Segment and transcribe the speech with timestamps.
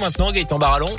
[0.00, 0.96] maintenant, Gaëtan Barallon.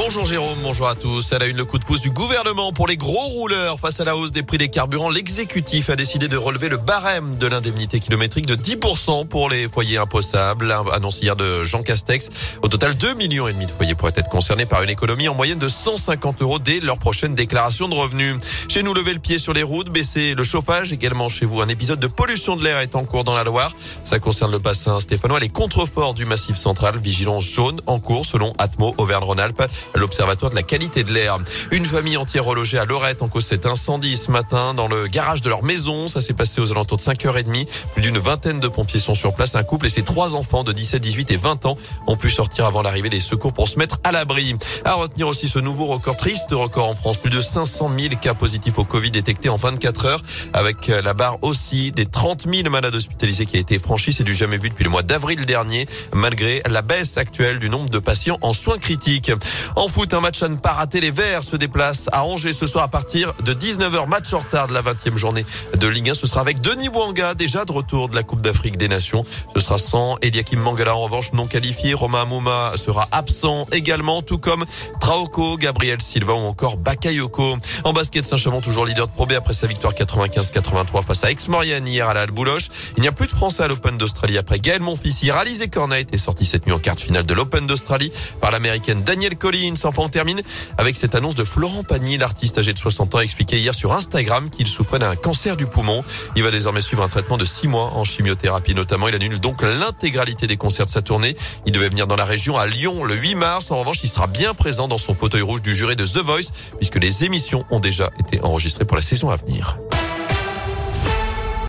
[0.00, 1.32] Bonjour Jérôme, bonjour à tous.
[1.32, 3.80] Elle a eu le coup de pouce du gouvernement pour les gros rouleurs.
[3.80, 7.36] Face à la hausse des prix des carburants, l'exécutif a décidé de relever le barème
[7.36, 10.72] de l'indemnité kilométrique de 10% pour les foyers imposables.
[10.92, 12.30] Annonce hier de Jean Castex.
[12.62, 15.34] Au total, 2 millions et demi de foyers pourraient être concernés par une économie en
[15.34, 18.36] moyenne de 150 euros dès leur prochaine déclaration de revenus.
[18.68, 20.92] Chez nous, lever le pied sur les routes, baisser le chauffage.
[20.92, 23.74] Également chez vous, un épisode de pollution de l'air est en cours dans la Loire.
[24.04, 26.98] Ça concerne le bassin stéphanois, les contreforts du massif central.
[26.98, 31.38] Vigilance jaune en cours selon Atmo Auvergne-Rhône-Alpes l'Observatoire de la qualité de l'air.
[31.70, 35.42] Une famille entière relogée à Lorette en cause cet incendie ce matin dans le garage
[35.42, 36.08] de leur maison.
[36.08, 37.66] Ça s'est passé aux alentours de 5h30.
[37.94, 39.54] Plus d'une vingtaine de pompiers sont sur place.
[39.54, 42.66] Un couple et ses trois enfants de 17, 18 et 20 ans ont pu sortir
[42.66, 44.56] avant l'arrivée des secours pour se mettre à l'abri.
[44.84, 47.18] À retenir aussi ce nouveau record, triste record en France.
[47.18, 51.38] Plus de 500 000 cas positifs au Covid détectés en 24 heures avec la barre
[51.42, 54.12] aussi des 30 000 malades hospitalisés qui a été franchie.
[54.12, 57.90] C'est du jamais vu depuis le mois d'avril dernier malgré la baisse actuelle du nombre
[57.90, 59.32] de patients en soins critiques.
[59.76, 61.00] En foot, un match à ne pas rater.
[61.00, 64.08] Les Verts se déplacent à Angers ce soir à partir de 19h.
[64.08, 65.44] Match en retard de la 20e journée
[65.78, 66.14] de Ligue 1.
[66.14, 69.24] Ce sera avec Denis Bouanga, déjà de retour de la Coupe d'Afrique des Nations.
[69.54, 71.94] Ce sera sans Eliakim Mangala, en revanche, non qualifié.
[71.94, 74.64] Romain Mouma sera absent également, tout comme
[75.00, 77.56] Traoko, Gabriel Silva ou encore Bakayoko.
[77.84, 81.86] En basket, Saint-Chamond, toujours leader de Pro B après sa victoire 95-83 face à Aix-Maurienne
[81.86, 82.68] hier à la Bouloche.
[82.96, 85.22] Il n'y a plus de Français à l'Open d'Australie après Gaël Monfils.
[85.22, 89.02] Hier, Alizé Cornet est sorti cette nuit en quart finale de l'Open d'Australie par l'américaine
[89.02, 89.74] Danielle Collins.
[89.84, 90.40] Enfin, on termine
[90.76, 92.18] avec cette annonce de Florent Pagny.
[92.18, 95.66] L'artiste âgé de 60 ans a expliqué hier sur Instagram qu'il souffrait d'un cancer du
[95.66, 96.02] poumon.
[96.36, 99.08] Il va désormais suivre un traitement de 6 mois en chimiothérapie notamment.
[99.08, 101.36] Il annule donc l'intégralité des concerts de sa tournée.
[101.66, 103.70] Il devait venir dans la région à Lyon le 8 mars.
[103.70, 106.50] En revanche, il sera bien présent dans son fauteuil rouge du juré de The Voice
[106.76, 109.78] puisque les émissions ont déjà été enregistrées pour la saison à venir.